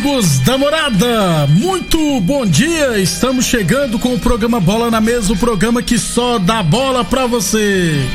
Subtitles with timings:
[0.00, 2.98] Amigos da morada, muito bom dia.
[2.98, 7.26] Estamos chegando com o programa Bola na Mesa o programa que só dá bola pra
[7.26, 8.00] você.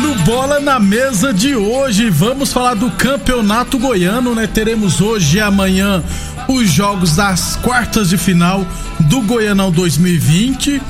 [0.00, 4.46] No Bola na Mesa de hoje, vamos falar do Campeonato Goiano, né?
[4.46, 6.00] Teremos hoje e amanhã
[6.46, 8.64] os jogos das quartas de final
[9.00, 10.80] do Goianão 2020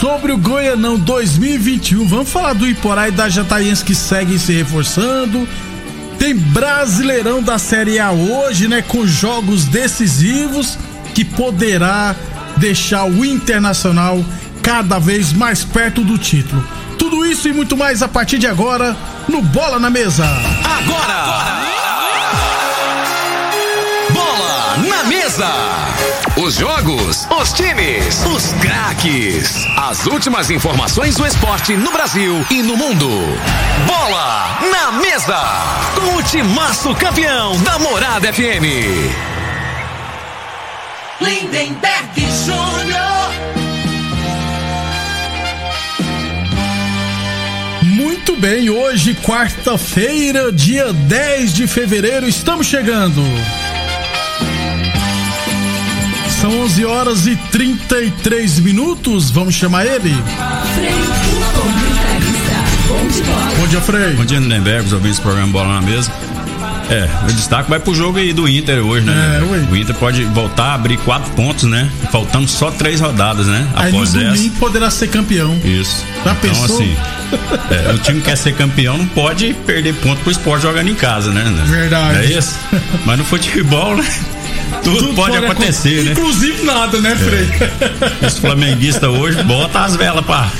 [0.00, 2.06] sobre o Goianão 2021.
[2.06, 5.48] Vamos falar do Iporá e da Jataiense que seguem se reforçando.
[6.18, 8.82] Tem Brasileirão da Série A hoje, né?
[8.82, 10.78] Com jogos decisivos
[11.14, 12.14] que poderá
[12.56, 14.24] deixar o Internacional
[14.62, 16.66] cada vez mais perto do título.
[16.98, 18.96] Tudo isso e muito mais a partir de agora
[19.28, 20.24] no Bola na Mesa.
[20.64, 21.62] Agora!
[24.10, 25.93] Bola na Mesa!
[26.44, 29.66] Os jogos, os times, os craques.
[29.78, 33.08] As últimas informações do esporte no Brasil e no mundo.
[33.86, 35.42] Bola na mesa.
[35.94, 38.66] Com o timaço campeão da Morada FM.
[41.18, 43.24] Lindenberg Júnior.
[47.84, 53.22] Muito bem, hoje, quarta-feira, dia 10 de fevereiro, estamos chegando.
[56.44, 59.30] São 11 horas e 33 minutos.
[59.30, 60.14] Vamos chamar ele?
[63.56, 64.12] Bom dia, Frei.
[64.12, 66.12] Bom dia, Lindenberg, os ouvintes do programa Bola na Mesa.
[66.90, 69.40] É, o destaque vai pro jogo aí do Inter hoje, né?
[69.40, 71.90] É, o Inter pode voltar a abrir quatro pontos, né?
[72.12, 73.66] Faltando só três rodadas, né?
[73.74, 74.22] Aí no Após essa.
[74.22, 75.58] domingo poderá ser campeão.
[75.64, 76.04] Isso.
[76.26, 76.76] Já então, pensou?
[76.76, 76.94] assim,
[77.70, 80.94] é, o time que quer ser campeão não pode perder ponto pro esporte jogando em
[80.94, 81.42] casa, né?
[81.64, 82.18] Verdade.
[82.18, 82.58] Não é isso?
[83.06, 84.06] Mas no futebol, né?
[84.82, 86.12] Tudo, pode, acontecer, né?
[86.12, 87.48] Inclusive nada, né, Frei?
[88.28, 90.50] Os flamenguistas hoje bota as velas pra.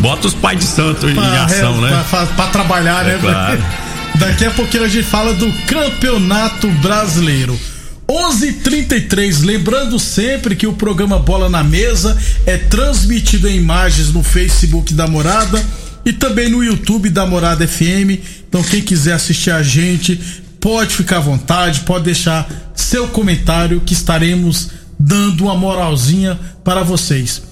[0.00, 2.04] Bota os pais de santo em Pra- ação, é, né?
[2.10, 3.18] Pra, pra trabalhar, É né?
[3.20, 3.64] claro.
[4.16, 7.58] Daqui a pouquinho a gente fala do Campeonato Brasileiro.
[8.06, 14.92] 11:33, lembrando sempre que o programa Bola na Mesa é transmitido em imagens no Facebook
[14.92, 15.64] da Morada
[16.04, 18.20] e também no YouTube da Morada FM.
[18.48, 20.20] Então quem quiser assistir a gente,
[20.60, 22.46] pode ficar à vontade, pode deixar
[22.84, 27.42] seu comentário que estaremos dando uma moralzinha para vocês.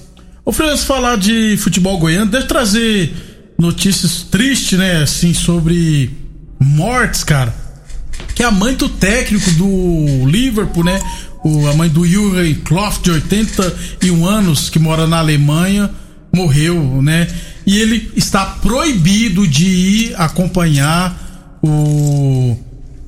[0.44, 6.10] Ô Francis, falar de futebol goiano, deixa eu trazer notícias tristes, né, assim, sobre
[6.60, 7.54] mortes, cara.
[8.34, 11.00] Que a mãe do técnico do Liverpool, né,
[11.43, 15.91] o, a mãe do Jurgen Klopp, de 81 anos, que mora na Alemanha,
[16.34, 17.28] morreu, né,
[17.66, 22.56] e ele está proibido de ir acompanhar o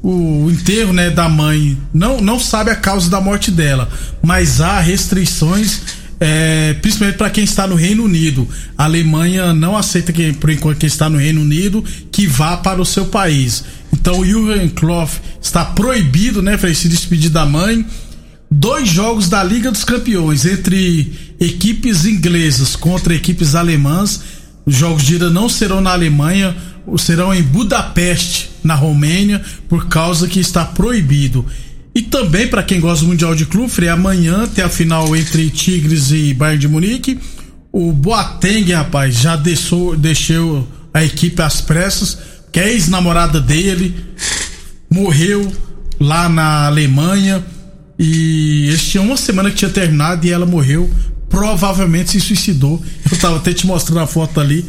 [0.04, 3.88] o enterro né, da mãe não, não sabe a causa da morte dela,
[4.22, 5.80] mas há restrições,
[6.20, 8.46] é, principalmente para quem está no Reino Unido.
[8.76, 11.82] A Alemanha não aceita que, por enquanto, quem está no Reino Unido
[12.12, 13.64] que vá para o seu país.
[13.94, 15.10] Então o Jurgen Klopp
[15.40, 17.86] está proibido, né, para se despedir da mãe.
[18.50, 24.20] Dois jogos da Liga dos Campeões entre equipes inglesas contra equipes alemãs.
[24.66, 26.54] Os jogos de ida não serão na Alemanha,
[26.98, 31.46] serão em Budapeste, na Romênia, por causa que está proibido.
[31.94, 36.10] E também, para quem gosta do Mundial de Clube, amanhã tem a final entre Tigres
[36.10, 37.20] e Bayern de Munique.
[37.70, 42.18] O Boateng, rapaz, já deixou, deixou a equipe às pressas,
[42.50, 43.94] que é ex-namorada dele,
[44.90, 45.52] morreu
[46.00, 47.44] lá na Alemanha.
[47.96, 50.90] E eles tinham uma semana que tinha terminado e ela morreu.
[51.28, 52.82] Provavelmente se suicidou.
[53.10, 54.64] Eu tava até te mostrando a foto ali.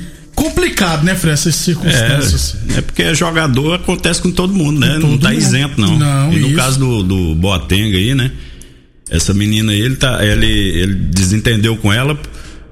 [0.49, 1.33] Complicado, né, Fred?
[1.33, 2.55] Essas circunstâncias.
[2.69, 4.87] É, é porque jogador acontece com todo mundo, né?
[4.95, 5.37] Com não todo tá mundo.
[5.39, 5.97] isento, não.
[5.97, 6.55] Não, e no isso.
[6.55, 8.31] caso do, do Boateng aí, né?
[9.09, 12.17] Essa menina aí, ele, tá, ele, ele desentendeu com ela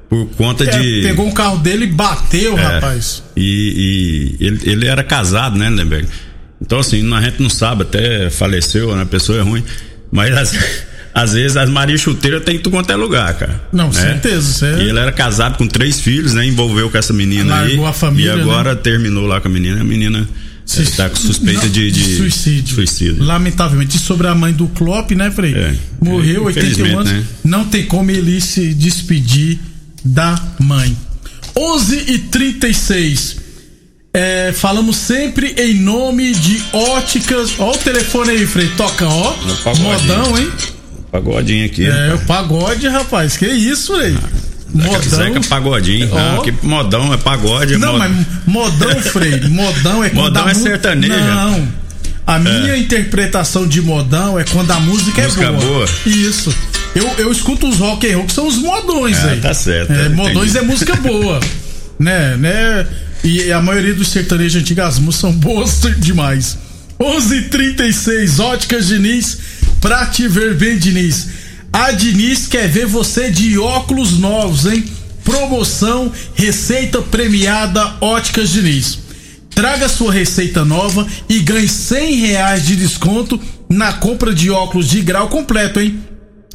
[0.09, 1.01] por conta É, de.
[1.03, 3.23] pegou o carro dele e bateu, É, rapaz.
[3.35, 6.07] E, e ele, ele era casado, né, Lemberg?
[6.61, 9.03] Então, assim, a gente não sabe, até faleceu, né?
[9.03, 9.63] A pessoa é ruim.
[10.11, 10.51] Mas às,
[11.13, 13.61] às vezes as Maria Chuteira tem em tudo quanto é lugar, cara.
[13.71, 13.93] Não, né?
[13.93, 14.67] certeza.
[14.81, 16.45] E ele era casado com três filhos, né?
[16.45, 17.89] Envolveu com essa menina Largou aí.
[17.89, 18.39] a família, né?
[18.39, 19.81] E agora terminou lá com a menina.
[19.81, 20.27] A menina
[20.65, 22.75] está com suspeita Não, de, de suicídio.
[22.75, 23.23] suicídio.
[23.23, 23.97] Lamentavelmente.
[23.97, 25.53] E sobre a mãe do Klopp, né, Frei?
[25.53, 25.75] É.
[26.01, 27.11] Morreu, 81 Infelizmente, anos.
[27.11, 27.25] né?
[27.43, 29.59] Não tem como ele se despedir
[30.03, 30.97] da mãe.
[31.55, 33.37] 11 e 36
[34.15, 37.51] É, falamos sempre em nome de óticas.
[37.59, 38.67] Ó, o telefone aí, Frei.
[38.77, 39.35] Toca, ó.
[39.79, 40.51] Modão, hein?
[41.13, 41.85] Pagodinho aqui.
[41.85, 42.21] É, rapaz.
[42.21, 43.37] o pagode, rapaz.
[43.37, 44.17] Que isso, Frei?
[44.75, 46.09] Zeca, Zeca Pagodinho.
[46.11, 46.17] Ó.
[46.17, 47.75] Não, que modão é pagode.
[47.75, 49.39] é Não, mod- mas modão, Frei.
[49.47, 51.13] Modão é quando Modão é mu- sertanejo.
[51.13, 51.67] Não.
[52.25, 55.59] A minha interpretação de modão é quando a música, Música é boa.
[55.61, 55.89] boa.
[56.05, 56.55] Isso.
[56.95, 59.39] Eu, eu escuto os rock and roll, que são os modões Ah, aí.
[59.41, 60.57] tá certo, É, é, modões entendi.
[60.57, 61.39] é música boa.
[61.99, 62.87] né, né?
[63.23, 66.57] E a maioria dos sertanejos antigos, as músicas são boas demais.
[66.99, 69.37] 11:36 Óticas Diniz,
[69.83, 71.27] pra te ver bem, Diniz.
[71.73, 74.85] A Diniz quer ver você de óculos novos, hein?
[75.25, 78.99] Promoção, receita premiada Óticas Diniz.
[79.49, 83.37] Traga sua receita nova e ganhe 100 reais de desconto
[83.69, 85.99] na compra de óculos de grau completo, hein?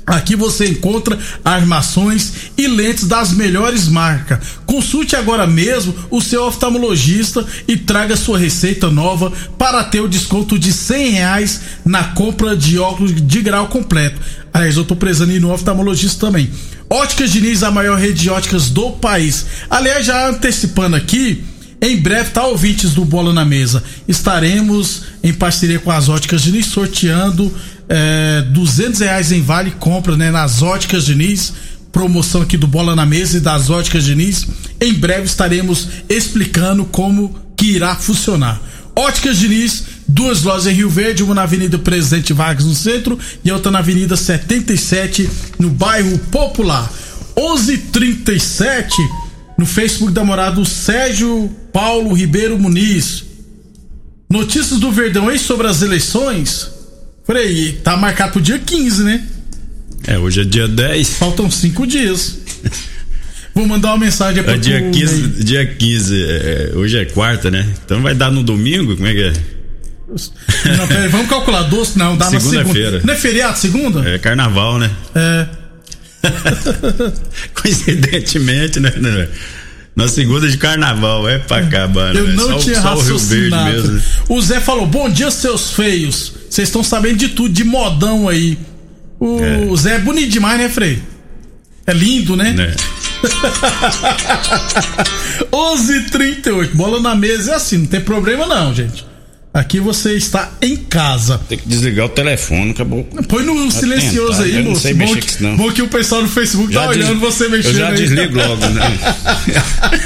[0.08, 4.38] Aqui você encontra armações e lentes das melhores marcas.
[4.64, 10.58] Consulte agora mesmo o seu oftalmologista e traga sua receita nova para ter o desconto
[10.58, 14.19] de 100 reais na compra de óculos de grau completo.
[14.52, 16.50] Aliás, eu tô precisando ir no oftalmologista também.
[16.88, 19.44] Óticas Diniz, a maior rede de óticas do país.
[19.69, 21.44] Aliás, já antecipando aqui,
[21.81, 23.84] em breve, tá, ouvintes do Bola na Mesa?
[24.08, 27.54] Estaremos em parceria com as óticas Diniz sorteando
[27.88, 31.52] é, 200 reais em vale compra né, nas óticas Diniz.
[31.90, 34.46] Promoção aqui do Bola na Mesa e das óticas Diniz.
[34.81, 38.61] Em breve estaremos explicando como que irá funcionar.
[38.94, 43.50] Óticas Diniz, duas lojas em Rio Verde, uma na Avenida Presidente Vargas no centro e
[43.50, 46.93] outra na Avenida 77 no bairro Popular.
[47.37, 48.90] 11:37
[49.56, 53.25] no Facebook da morada Sérgio Paulo Ribeiro Muniz.
[54.29, 56.77] Notícias do Verdão aí sobre as eleições.
[57.28, 59.22] Falei, tá marcado pro dia 15, né?
[60.06, 61.10] É, hoje é dia 10.
[61.19, 62.38] Faltam cinco dias.
[63.54, 65.44] Vou mandar uma mensagem É pra dia tu, 15, Ney.
[65.44, 67.69] dia 15 é, hoje é quarta, né?
[67.84, 68.96] Então vai dar no domingo?
[68.96, 69.32] Como é que é?
[70.76, 71.98] Não, peraí, vamos calcular doce?
[71.98, 72.90] Não, dá na Segunda-feira.
[72.92, 73.06] segunda.
[73.06, 74.08] Não é feriado, segunda?
[74.08, 74.90] É carnaval, né?
[75.14, 75.46] É.
[77.60, 78.90] Coincidentemente, né?
[78.96, 79.28] né?
[79.94, 82.20] Na segunda de carnaval, é pra acabar, né?
[82.20, 83.70] Eu não só, tinha só o raciocinado.
[83.70, 83.92] mesmo.
[83.96, 84.02] né?
[84.30, 86.38] O Zé falou: Bom dia, seus feios.
[86.48, 88.58] Vocês estão sabendo de tudo, de modão aí.
[89.20, 89.76] O É.
[89.76, 91.02] Zé é bonito demais, né, Frei?
[91.86, 92.52] É lindo, né?
[92.56, 92.74] né?
[95.52, 99.06] 11:38 bola na mesa é assim, não tem problema não, gente.
[99.52, 101.40] Aqui você está em casa.
[101.48, 103.02] Tem que desligar o telefone, acabou.
[103.26, 104.82] Põe no silencioso aí, não moço.
[104.82, 105.56] sei bom, mexer que, não.
[105.56, 107.96] bom que o pessoal no Facebook tá des- olhando você mexendo Eu já aí.
[107.96, 108.98] desligo logo, né?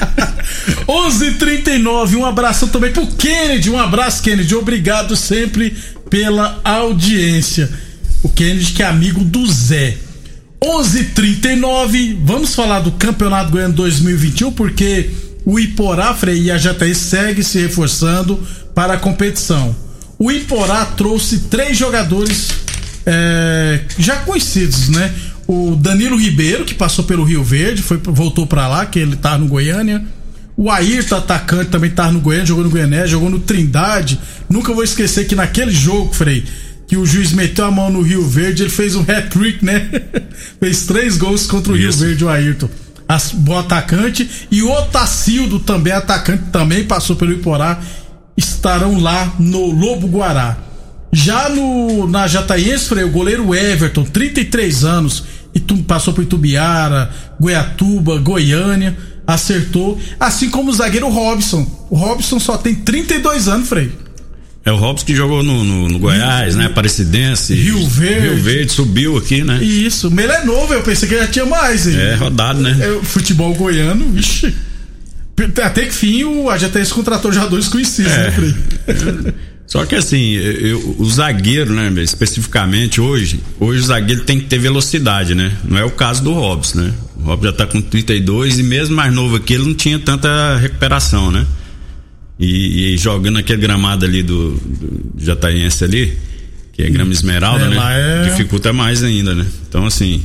[0.89, 5.77] 11:39 um abraço também pro Kennedy, um abraço Kennedy, obrigado sempre
[6.13, 7.71] pela audiência.
[8.23, 9.97] O Kennedy que é amigo do Zé.
[10.63, 15.09] 11:39 vamos falar do Campeonato Goiano 2021 porque
[15.43, 18.39] o Iporá Frei e a Jataí segue se reforçando
[18.75, 19.75] para a competição.
[20.19, 22.51] O Iporá trouxe três jogadores
[23.07, 25.11] é, já conhecidos, né?
[25.49, 29.39] O Danilo Ribeiro, que passou pelo Rio Verde, foi, voltou pra lá, que ele tá
[29.39, 30.05] no Goiânia.
[30.63, 34.17] O Ayrton, atacante, também tá no Goiânia, jogou no Goiané, jogou no Trindade.
[34.49, 36.45] Nunca vou esquecer que naquele jogo, Frei,
[36.87, 39.91] que o juiz meteu a mão no Rio Verde, ele fez um hat-trick, né?
[40.63, 41.99] fez três gols contra o Rio Isso.
[41.99, 42.71] Verde, o Ayrton.
[43.09, 44.31] As, bom atacante.
[44.53, 47.81] E o Otacildo, também atacante, também passou pelo Iporá.
[48.37, 50.57] Estarão lá no Lobo Guará.
[51.11, 58.19] Já no, na Jataiense, Frei, o goleiro Everton, 33 anos, Itu, passou por Itubiara, Goiatuba,
[58.19, 58.97] Goiânia,
[59.35, 59.99] acertou.
[60.19, 61.67] Assim como o zagueiro Robson.
[61.91, 63.91] O Robson só tem 32 anos, Frei.
[64.65, 66.67] É o Robson que jogou no, no- no Goiás, né?
[66.67, 67.53] Aparecidense.
[67.55, 68.29] Rio Verde.
[68.29, 69.63] Rio Verde subiu aqui, né?
[69.63, 71.87] Isso, mas ele é novo, eu pensei que já tinha mais.
[71.89, 71.97] hein?
[71.99, 72.77] É rodado, né?
[72.81, 74.55] É, futebol goiano, vixi.
[75.65, 78.19] Até que fim o a Jataiense contratou já dois conhecidos, É.
[78.19, 78.55] né, Frei?
[79.67, 84.59] Só que assim, eu- o zagueiro, né, especificamente hoje, hoje o zagueiro tem que ter
[84.59, 85.53] velocidade, né?
[85.65, 86.93] Não é o caso do Robson, né?
[87.25, 91.31] O já tá com 32 e mesmo mais novo aqui, ele não tinha tanta recuperação,
[91.31, 91.47] né?
[92.39, 96.17] E, e jogando aquele gramado ali do, do Jataiense ali,
[96.73, 97.77] que é grama esmeralda, É, né?
[98.27, 99.47] é- Dificulta mais ainda, né?
[99.69, 100.23] Então assim,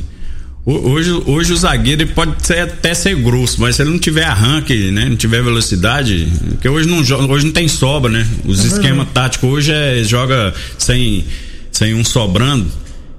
[0.64, 4.24] ho- Hoje, hoje o zagueiro pode ser, até ser grosso, mas se ele não tiver
[4.24, 5.04] arranque, né?
[5.08, 6.98] Não tiver velocidade, porque hoje não,
[7.30, 8.26] hoje não tem sobra, né?
[8.44, 11.24] Os esquemas táticos hoje é joga sem,
[11.70, 12.66] sem um sobrando.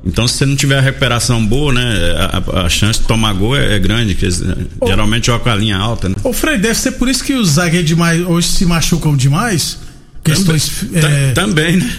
[0.06, 1.82] Então, se você não tiver a recuperação boa, né?
[2.18, 4.41] A, a chance de tomar gol é, é grande, que eles,
[4.86, 6.15] geralmente joga com a linha alta, né?
[6.24, 9.77] Ô, Frei, deve ser por isso que os zagueiros demais hoje se machucam demais.
[10.24, 10.86] Questões.
[11.01, 11.94] Tam- é, Também, né?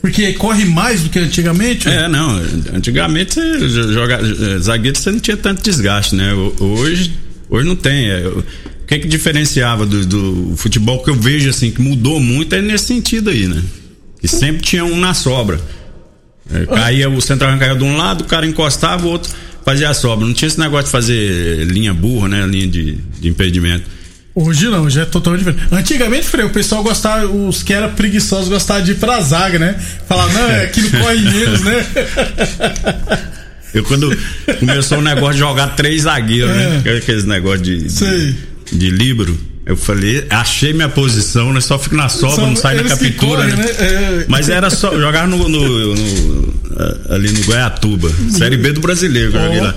[0.00, 1.88] porque corre mais do que antigamente.
[1.88, 2.30] É, não.
[2.74, 3.38] Antigamente
[3.92, 6.32] joga, eh, zagueiro você não tinha tanto desgaste, né?
[6.32, 7.12] Ho- Hoje,
[7.48, 8.08] hoje não tem.
[8.10, 8.30] É,
[8.86, 12.86] que que diferenciava do, do, futebol que eu vejo assim que mudou muito é nesse
[12.86, 13.62] sentido aí, né?
[14.20, 15.60] Que sempre tinha um na sobra.
[16.52, 19.30] É, caía o central caía de um lado, o cara encostava, o outro
[19.64, 20.26] fazia a sobra.
[20.26, 22.46] Não tinha esse negócio de fazer linha burra, né?
[22.46, 23.84] Linha de, de impedimento.
[24.34, 25.74] Hoje não, hoje é totalmente diferente.
[25.74, 29.76] Antigamente, Frei, o pessoal gostava, os que eram preguiçosos gostavam de ir pra zaga, né?
[30.08, 31.86] Falar, não, é que não corre menos, né?
[33.72, 34.16] Eu quando
[34.58, 36.82] começou o negócio de jogar três zagueiros, né?
[36.84, 36.90] é.
[36.90, 36.96] né?
[36.98, 38.34] Aqueles negócios de, de,
[38.72, 39.38] de libro.
[39.70, 41.60] Eu falei, achei minha posição, né?
[41.60, 43.56] Só fico na sobra, não sai na captura, correm, né?
[43.56, 43.70] né?
[43.78, 44.24] É.
[44.26, 46.54] Mas era só jogar no, no, no,
[47.08, 49.62] ali no Goiatuba, Série B do brasileiro, oh.
[49.62, 49.74] lá.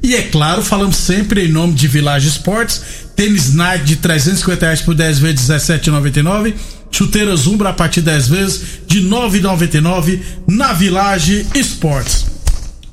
[0.01, 2.81] E é claro, falamos sempre em nome de Village Esportes.
[3.15, 6.53] Tênis Nike de 350 reais por 10 vezes 17,99.
[6.89, 12.25] Chuteiras Umbra a partir de 10 vezes de 9,99 na Village Esportes.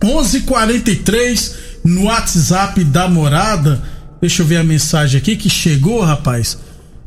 [0.01, 1.53] 11:43
[1.85, 3.92] no WhatsApp da Morada.
[4.23, 6.57] Deixa eu ver a mensagem aqui que chegou, rapaz.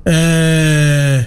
[0.05, 1.24] É.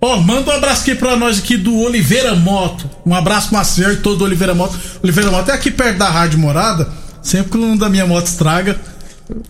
[0.00, 2.88] Ó, oh, manda um abraço aqui pra nós aqui do Oliveira Moto.
[3.04, 4.78] Um abraço Marcelo e todo Oliveira Moto.
[5.02, 6.88] Oliveira Moto é aqui perto da Rádio Morada.
[7.20, 8.78] Sempre que o nome da minha moto estraga,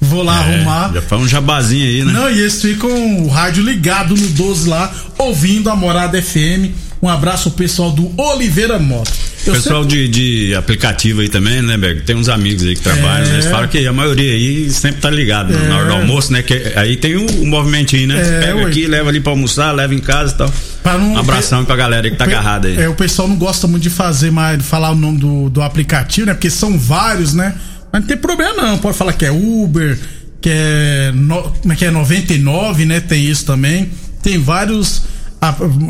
[0.01, 0.95] vou lá é, arrumar.
[0.95, 2.13] Já faz um jabazinho aí, né?
[2.13, 2.89] Não, e eles ficam
[3.23, 6.73] o rádio ligado no 12 lá, ouvindo a Morada FM.
[7.03, 9.13] Um abraço ao pessoal do Oliveira Moto.
[9.47, 10.09] Eu pessoal sempre...
[10.09, 12.03] de, de aplicativo aí também, né, Berg?
[12.03, 13.33] Tem uns amigos aí que trabalham, é...
[13.35, 15.69] eles falam que a maioria aí sempre tá ligado é...
[15.69, 16.43] na hora do almoço, né?
[16.43, 18.21] Que aí tem um, um movimentinho, né?
[18.21, 18.65] É, Pega ué.
[18.65, 20.53] aqui, leva ali pra almoçar, leva em casa e tal.
[20.85, 21.13] Não...
[21.15, 22.79] Um abração pra galera que tá agarrada aí.
[22.79, 25.63] É, o pessoal não gosta muito de fazer mais, de falar o nome do, do
[25.63, 26.35] aplicativo, né?
[26.35, 27.55] Porque são vários, né?
[27.93, 29.99] Mas não tem problema não, pode falar que é Uber,
[30.41, 33.01] que é, no, como é que é 99, né?
[33.01, 33.91] Tem isso também.
[34.23, 35.03] Tem vários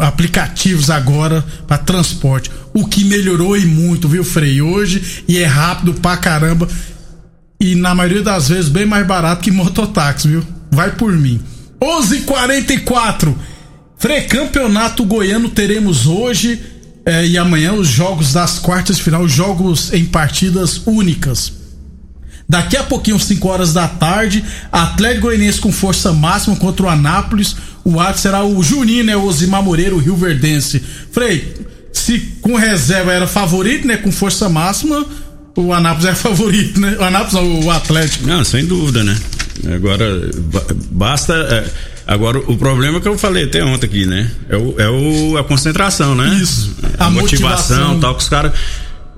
[0.00, 2.50] aplicativos agora para transporte.
[2.74, 4.60] O que melhorou e muito, viu, Frei?
[4.60, 6.68] Hoje e é rápido pra caramba.
[7.60, 10.42] E na maioria das vezes bem mais barato que mototáxi, viu?
[10.70, 11.40] Vai por mim.
[11.80, 13.34] 11:44
[13.98, 16.60] Frei, campeonato goiano teremos hoje
[17.06, 21.52] eh, e amanhã os jogos das quartas de final, jogos em partidas únicas.
[22.48, 27.56] Daqui a pouquinho, 5 horas da tarde, Atlético Goianiense com força máxima contra o Anápolis.
[27.86, 29.16] O ato será o Juninho, né?
[29.16, 30.82] O Osimar Moreira, o Rio Verdense.
[31.12, 31.54] Frei,
[31.92, 33.96] se com reserva era favorito, né?
[33.96, 35.06] Com força máxima,
[35.54, 36.96] o Anápolis é favorito, né?
[36.98, 38.26] O Anápolis ou o Atlético.
[38.26, 39.16] Não, sem dúvida, né?
[39.72, 40.04] Agora,
[40.90, 41.32] basta.
[41.32, 41.64] É,
[42.08, 44.32] agora, o problema que eu falei até ontem aqui, né?
[44.48, 46.40] É, o, é o, a concentração, né?
[46.42, 46.74] Isso.
[46.98, 48.52] A, a motivação, motivação tal, que os caras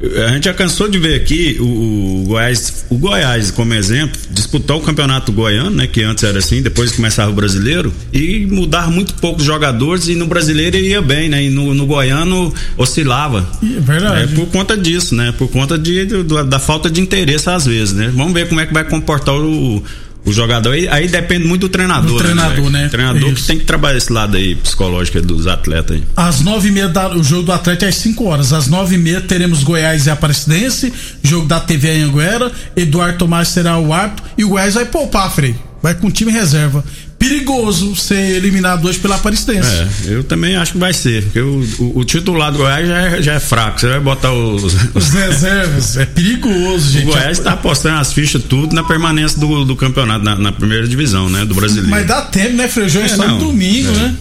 [0.00, 4.76] a gente já cansou de ver aqui o, o, Goiás, o Goiás como exemplo, disputar
[4.76, 9.14] o campeonato goiano, né, que antes era assim, depois começava o brasileiro e mudar muito
[9.14, 13.48] poucos jogadores e no brasileiro ia bem, né, e no, no goiano oscilava.
[13.60, 14.32] É verdade.
[14.32, 17.92] É por conta disso, né, por conta de, de da falta de interesse às vezes,
[17.92, 18.12] né.
[18.14, 19.82] Vamos ver como é que vai comportar o,
[20.24, 22.12] o jogador aí, aí depende muito do treinador.
[22.12, 22.80] Do treinador, né?
[22.80, 22.86] né?
[22.86, 23.42] O treinador Isso.
[23.42, 26.04] que tem que trabalhar esse lado aí psicológico dos atletas aí.
[26.16, 28.52] Às nove e meia, da, o jogo do Atlético é às cinco horas.
[28.52, 33.78] Às nove e meia teremos Goiás e Aparecidense, jogo da TV Anhanguera, Eduardo Tomás será
[33.78, 35.54] o árbitro e o Goiás vai poupar, Frei.
[35.82, 36.84] Vai com time reserva
[37.18, 39.68] perigoso ser eliminado hoje pela Aparecidense.
[39.68, 43.00] É, eu também acho que vai ser, porque o, o, o titular do Goiás já
[43.00, 44.76] é, já é, fraco, você vai botar os...
[44.94, 47.08] Os reservas, é perigoso, gente.
[47.08, 50.86] O Goiás está apostando as fichas tudo na permanência do, do campeonato, na, na, primeira
[50.86, 51.90] divisão, né, do brasileiro.
[51.90, 53.02] Mas dá tempo, né, Frejão?
[53.02, 53.94] É, é só no domingo, é.
[53.94, 54.16] né?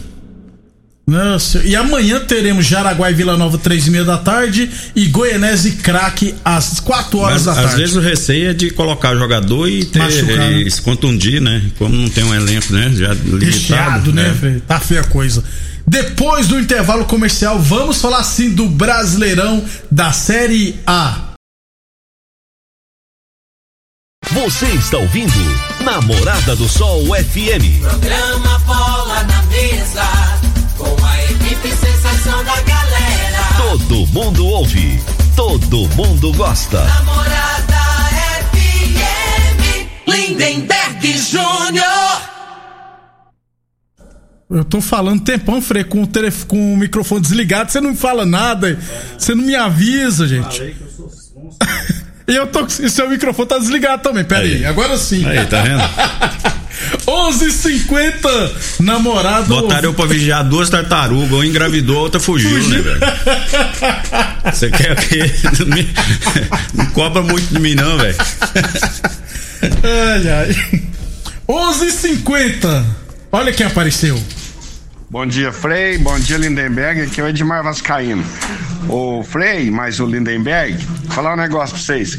[1.09, 5.69] Nossa, e amanhã teremos Jaraguá e Vila Nova, três e meia da tarde, e Goianese
[5.69, 7.69] e Craque às quatro horas Mas, da tarde.
[7.69, 10.69] Às vezes o receio é de colocar jogador e ter Machucar, né?
[10.69, 11.63] se contundir, né?
[11.77, 12.91] Como não tem um elenco, né?
[12.93, 13.45] Já limitado.
[13.45, 14.37] Recheado, né?
[14.41, 14.61] né?
[14.67, 15.41] Tá feia a coisa.
[15.87, 21.27] Depois do intervalo comercial, vamos falar sim do Brasileirão da Série A.
[24.31, 25.31] Você está ouvindo
[25.85, 27.79] Namorada do Sol FM.
[27.79, 30.03] Programa Bola na Mesa,
[30.77, 33.39] com a equipe sensação da galera.
[33.57, 34.99] Todo mundo ouve,
[35.35, 36.83] todo mundo gosta.
[36.83, 37.77] Namorada
[38.51, 42.21] FM, Lindenberg Júnior.
[44.49, 46.45] Eu tô falando tempão, Frei, com o, telef...
[46.45, 48.79] com o microfone desligado, você não me fala nada,
[49.17, 50.75] você não me avisa, gente.
[52.27, 52.65] e eu tô.
[52.65, 54.65] E seu microfone tá desligado também, pera aí, Aí.
[54.65, 55.25] agora sim.
[55.25, 55.81] Aí, tá vendo?
[57.07, 59.47] 11h50, namorado.
[59.47, 62.99] Botaram eu pra vigiar duas tartarugas, uma engravidou, a outra fugiu, né, velho?
[64.53, 65.17] Você quer que.
[66.75, 68.15] Não, cobra muito de mim, não, velho.
[69.83, 70.81] Ai, ai.
[71.49, 72.83] 11h50.
[73.31, 74.21] Olha quem apareceu.
[75.09, 75.97] Bom dia, Frei.
[75.97, 77.01] Bom dia, Lindenberg.
[77.03, 78.21] Aqui é o Edmar Vascaíno.
[78.89, 80.77] O Frei, mais o Lindenberg,
[81.09, 82.17] falar um negócio pra vocês.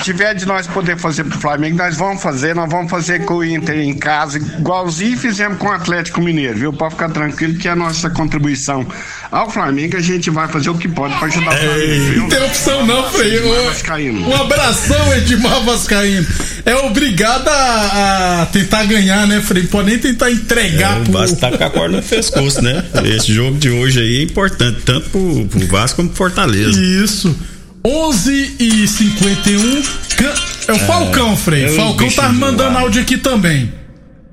[0.00, 2.54] Que tiver de nós poder fazer pro Flamengo, nós vamos fazer.
[2.54, 6.72] Nós vamos fazer com o Inter em casa, igualzinho fizemos com o Atlético Mineiro, viu?
[6.72, 8.86] Pode ficar tranquilo que é a nossa contribuição
[9.30, 9.96] ao Flamengo.
[9.96, 12.22] A gente vai fazer o que pode pra ajudar o Flamengo, viu?
[12.22, 13.36] Não tem opção não, Frei.
[13.36, 14.28] Edmar Vascaíno.
[14.28, 16.26] Um abração, Edmar Vascaíno.
[16.64, 19.64] É obrigado a, a tentar ganhar, né, Frei?
[19.64, 21.12] Pode nem tentar entregar É, o pro.
[21.12, 22.82] Vasco tá com a corda no pescoço, né?
[23.04, 26.80] Esse jogo de hoje aí é importante, tanto pro, pro Vasco como pro Fortaleza.
[26.80, 27.36] Isso.
[27.84, 29.82] 11 e 51.
[30.16, 30.34] Can-
[30.68, 31.64] É o Falcão, Frei.
[31.64, 33.72] é Falcão tá mandando áudio aqui também.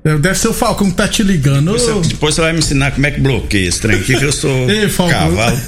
[0.04, 1.72] É, Deve ser o Falcão que tá te ligando.
[1.72, 4.24] Você- Ô, depois você vai me ensinar como é que bloqueia esse trem aqui, que
[4.24, 5.60] eu sou Ei, cavalo.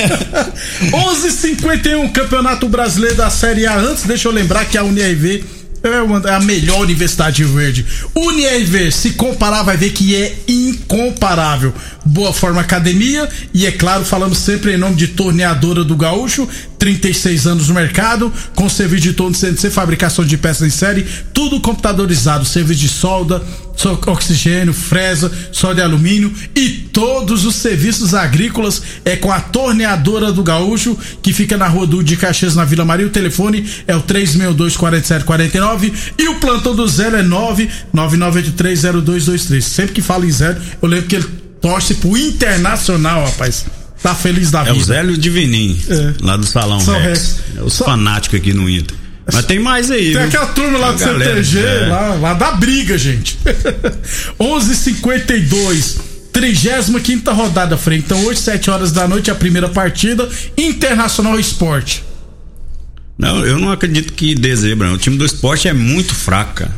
[0.92, 3.76] 11:51 Campeonato Brasileiro da Série A.
[3.76, 5.44] Antes, deixa eu lembrar que a UniRV
[5.82, 7.84] é uma- é a melhor universidade verde.
[8.14, 11.72] UniRV, se comparar, vai ver que é incomparável.
[12.04, 13.28] Boa Forma Academia.
[13.52, 18.32] E, é claro, falamos sempre em nome de Torneadora do Gaúcho, 36 anos no mercado,
[18.54, 23.42] com serviço de torno CNC, fabricação de peças em série, tudo computadorizado, serviço de solda,
[23.76, 26.32] so- oxigênio, fresa, solda de alumínio.
[26.56, 31.86] E todos os serviços agrícolas é com a Torneadora do Gaúcho, que fica na rua
[31.86, 33.06] do de Caxias, na Vila Maria.
[33.06, 39.60] O telefone é o 362-4749 e o plantão do zero é 999830223.
[39.60, 41.26] Sempre que fala em zero, eu lembro que ele
[41.60, 43.64] torce pro Internacional, rapaz.
[44.02, 44.76] Tá feliz da É vida.
[44.76, 46.14] o Zélio Divinim, É.
[46.22, 47.36] lá do Salão São Rex.
[47.56, 48.96] É os Só- fanáticos aqui no Inter.
[49.32, 50.22] Mas tem mais aí, Tem viu?
[50.22, 51.86] aquela turma lá do CTG, é.
[51.86, 53.38] lá, lá da briga, gente.
[54.40, 55.98] 11:52
[56.32, 57.98] 35 rodada, Frei.
[57.98, 60.28] Então, hoje, 7 horas da noite, a primeira partida.
[60.56, 62.04] Internacional Esporte.
[63.18, 64.92] Não, eu não acredito que dê zebra.
[64.92, 66.72] O time do esporte é muito fraco, cara.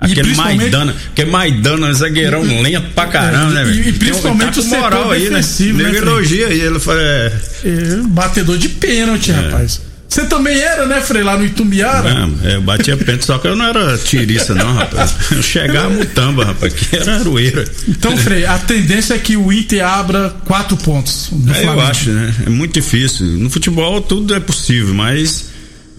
[0.00, 3.88] Aquele principalmente- Maidana, aquele Maidana, zagueirão lento pra caramba, né, E- velho?
[3.88, 5.40] e principalmente Tem um- o moral aí, né?
[5.74, 7.32] né, elogia aí, ele fala, é,
[7.64, 9.82] É, batedor de pênalti, rapaz.
[10.08, 12.12] Você também era, né, Frei, lá no Itumbiara?
[12.12, 15.14] não, é, eu batia pênalti, só que eu não era tiriça, não, rapaz.
[15.30, 17.64] Eu chegava mutamba, rapaz, que era aroeira.
[17.86, 21.28] Então, Frei, a tendência é que o Inter abra quatro pontos.
[21.30, 22.34] do É, eu acho, né?
[22.44, 23.24] É muito difícil.
[23.26, 25.49] No futebol tudo é possível, mas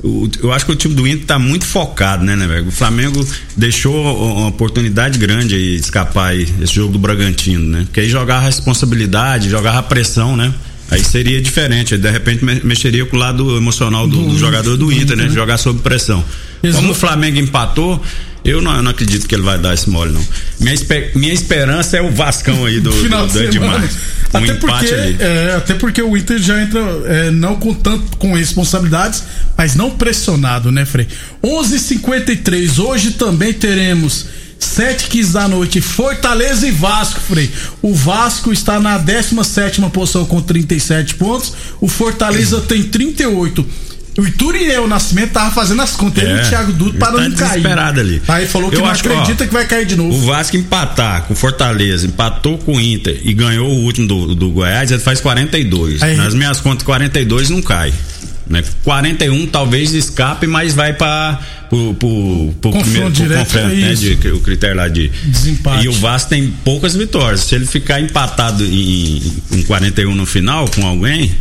[0.04, 2.68] o- eu acho que o time do Inter tá muito focado, né, né, velho?
[2.68, 3.94] O Flamengo deixou
[4.38, 7.84] uma oportunidade grande aí escapar aí, esse jogo do Bragantino, né?
[7.86, 10.54] Porque aí jogava a responsabilidade, jogava a pressão, né?
[10.90, 14.92] Aí seria diferente, de repente me- mexeria com o lado emocional do, do jogador do
[14.92, 15.30] Inter, né?
[15.30, 16.24] Jogar sob pressão.
[16.62, 18.04] Eles Como o Flamengo empatou,
[18.44, 20.26] eu não, eu não acredito que ele vai dar esse mole, não.
[20.60, 23.90] Minha, espe- minha esperança é o Vascão aí do, final do, do Edmar.
[24.34, 24.86] Um até porque,
[25.20, 29.24] é, até porque o Inter já entra é, não com tanto com responsabilidades,
[29.58, 31.06] mas não pressionado, né, Frei?
[31.44, 34.26] 11:53 hoje também teremos
[34.58, 37.52] 7 15 da noite, Fortaleza e Vasco, Frei.
[37.82, 43.68] O Vasco está na 17 posição com 37 pontos, o Fortaleza tem 38.
[44.22, 47.36] O Ituriel Nascimento tava fazendo as contas, ele e o Thiago Duto para tá não
[47.36, 47.68] cair.
[47.68, 48.22] ali.
[48.28, 50.16] Aí falou que Eu não acho que, ó, acredita que vai cair de novo.
[50.16, 54.36] O Vasco empatar com o Fortaleza, empatou com o Inter e ganhou o último do,
[54.36, 56.04] do Goiás, ele faz 42.
[56.04, 57.92] Aí- Nas minhas contas, 42 não cai.
[58.48, 58.64] Né?
[58.84, 63.94] 41 talvez escape, mas vai para Confronto primeiro pro direto, confronto, é né?
[63.94, 65.86] De, o critério lá de Desempate.
[65.86, 67.42] E o Vasco tem poucas vitórias.
[67.42, 71.32] Se ele ficar empatado em, em 41 no final com alguém.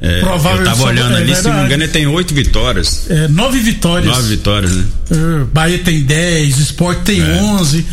[0.00, 3.06] É, Provável eu tava olhando é ali, se não me engano, ele tem oito vitórias.
[3.08, 4.14] É, nove vitórias.
[4.14, 4.84] Nove vitórias, né?
[5.10, 7.36] É, Bahia tem 10, Sport tem É.
[7.36, 7.86] 11.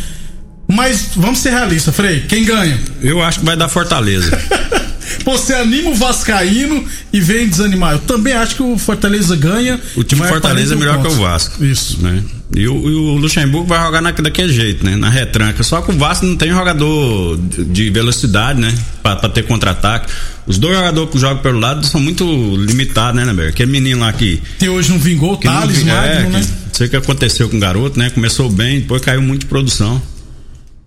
[0.67, 2.21] Mas vamos ser realistas, Frei.
[2.21, 2.79] Quem ganha?
[3.01, 4.31] Eu acho que vai dar Fortaleza.
[5.25, 7.93] Você anima o Vascaíno e vem desanimar.
[7.93, 9.79] Eu também acho que o Fortaleza ganha.
[9.95, 11.17] O time Fortaleza é 41 melhor que o pontos.
[11.17, 11.63] Vasco.
[11.63, 12.01] Isso.
[12.01, 12.23] Né?
[12.55, 14.95] E o, e o, Luxemburgo vai jogar na, daquele jeito, né?
[14.95, 15.63] Na retranca.
[15.63, 18.73] Só que o Vasco não tem jogador de velocidade, né?
[19.01, 20.11] Pra, pra ter contra-ataque.
[20.45, 22.25] Os dois jogadores que jogam pelo lado são muito
[22.57, 23.49] limitados, né, Neber?
[23.49, 24.41] Aquele menino lá que.
[24.59, 26.39] Que hoje não vingou, o Thales, não, é, né?
[26.39, 28.09] Não sei o que aconteceu com o garoto, né?
[28.09, 30.01] Começou bem, depois caiu muito de produção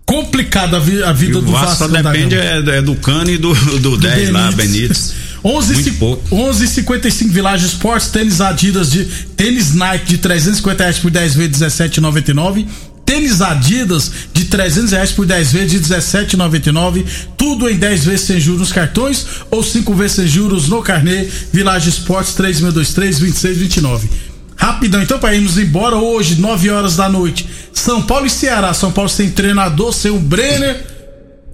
[0.05, 0.79] complicada a,
[1.11, 1.75] vida do Vasco.
[1.77, 4.31] Só depende é, é, do Cano e do, do, do 10 Benítez.
[4.31, 5.15] lá, Benítez.
[5.45, 9.05] 11,55 Village Sports, tênis Adidas de
[9.37, 12.65] tênis Nike de 350 reais por 10 vezes 17,99.
[13.05, 17.05] Tênis Adidas de 300 reais por 10 vezes de 17,99.
[17.37, 21.29] Tudo em 10 vezes sem juros nos cartões ou 5 vezes sem juros no carnê.
[21.53, 24.09] Village Sports 3623 2629.
[24.55, 27.47] Rapidão, então, para irmos embora hoje, 9 horas da noite.
[27.71, 28.73] São Paulo e Ceará.
[28.73, 30.94] São Paulo sem treinador, sem o Brenner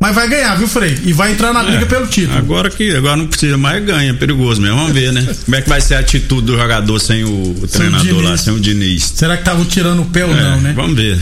[0.01, 0.97] mas vai ganhar, viu, Frei?
[1.03, 2.35] E vai entrar na briga é, pelo título.
[2.35, 4.09] Agora que agora não precisa mais, ganha.
[4.09, 4.77] É perigoso mesmo.
[4.77, 5.27] Vamos ver, né?
[5.45, 8.51] Como é que vai ser a atitude do jogador sem o, o treinador lá, sem
[8.51, 9.13] o Diniz?
[9.13, 10.73] Será que estavam tirando o pé ou é, não, né?
[10.75, 11.19] Vamos ver.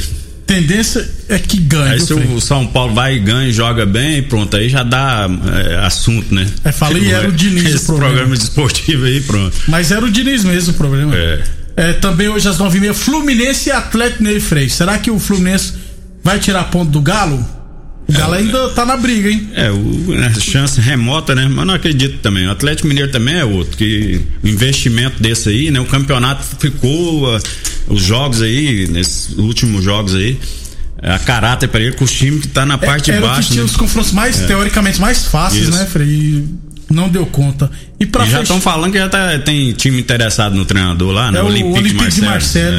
[0.48, 1.92] Tendência é que ganhe.
[1.92, 5.86] Aí se o São Paulo vai e ganha, joga bem, pronto, aí já dá é,
[5.86, 6.48] assunto, né?
[6.63, 8.13] É, falei, era o Diniz esse o problema.
[8.13, 9.58] programa esportivo aí, pronto.
[9.68, 11.13] Mas era o Diniz mesmo o problema.
[11.13, 11.44] É.
[11.76, 14.70] é também hoje às nove e meia, Fluminense e Atlético Ney Frei.
[14.70, 15.74] Será que o Fluminense
[16.24, 17.59] vai tirar ponto do Galo?
[18.10, 19.52] O Galo ainda tá na briga, hein?
[19.54, 21.48] É, o, a chance remota, né?
[21.48, 22.48] Mas não acredito também.
[22.48, 25.80] O Atlético Mineiro também é outro, que o investimento desse aí, né?
[25.80, 27.39] O campeonato ficou, uh,
[27.88, 30.39] os jogos aí, nesses últimos jogos aí,
[31.04, 33.41] a caráter para ele com os times que tá na é, parte de baixo.
[33.41, 33.69] Que tinha né?
[33.69, 34.48] os confrontos mais, é.
[34.48, 35.78] teoricamente, mais fáceis, Isso.
[35.78, 36.45] né, Frei?
[36.89, 37.69] Não deu conta.
[38.00, 41.32] E, pra e já estão falando que já tá, tem time interessado no treinador lá,
[41.32, 41.38] né?
[41.38, 42.72] É o Olympique, Olympique de Marcelo.
[42.72, 42.78] De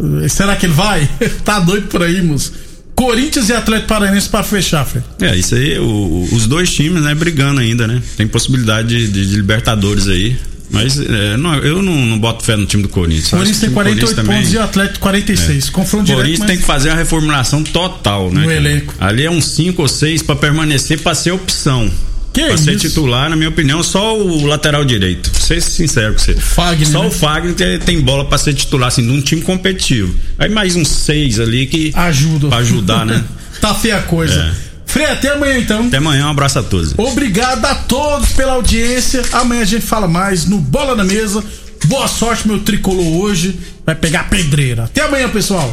[0.00, 0.24] Marcelo.
[0.24, 0.28] É.
[0.28, 1.08] Será que ele vai?
[1.44, 2.52] tá doido por aí, moço.
[3.00, 5.00] Corinthians e Atlético Paranaense para fechar, Fê.
[5.22, 8.02] É, isso aí, o, os dois times, né, brigando ainda, né?
[8.14, 10.36] Tem possibilidade de, de, de Libertadores aí.
[10.70, 13.28] Mas é, não, eu não, não, boto fé no time do Corinthians.
[13.28, 15.68] O Corinthians tem 48 pontos também, e o Atlético 46.
[15.68, 15.70] É.
[15.70, 16.18] Confronto direto.
[16.18, 16.48] O Corinthians mas...
[16.48, 18.42] tem que fazer a reformulação total, né?
[18.42, 18.94] No elenco.
[19.00, 21.90] Ali é uns 5 ou 6 para permanecer, para ser opção.
[22.32, 25.30] Que pra ser titular, na minha opinião, só o lateral direito.
[25.30, 26.34] Vou ser sincero com você.
[26.34, 27.08] Fagner, só né?
[27.08, 30.14] o Fagner tem, tem bola para ser titular, assim, num time competitivo.
[30.38, 31.92] Aí mais uns seis ali que.
[31.94, 32.48] Ajuda.
[32.48, 33.24] Pra ajudar, né?
[33.60, 34.40] tá feia a coisa.
[34.66, 34.70] É.
[34.86, 35.86] Frei, até amanhã então.
[35.86, 36.94] Até amanhã, um abraço a todos.
[36.96, 39.22] Obrigado a todos pela audiência.
[39.32, 41.44] Amanhã a gente fala mais no Bola na Mesa.
[41.84, 43.56] Boa sorte, meu tricolor hoje.
[43.86, 44.84] Vai pegar pedreira.
[44.84, 45.72] Até amanhã, pessoal.